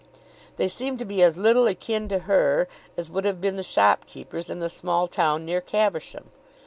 They 0.57 0.67
seemed 0.67 0.97
to 0.97 1.05
be 1.05 1.21
as 1.21 1.37
little 1.37 1.67
akin 1.67 2.07
to 2.07 2.17
her 2.21 2.67
as 2.97 3.11
would 3.11 3.23
have 3.23 3.39
been 3.39 3.55
the 3.55 3.61
shopkeepers 3.61 4.49
in 4.49 4.57
the 4.57 4.67
small 4.67 5.05
town 5.07 5.45
near 5.45 5.61
Caversham. 5.61 6.31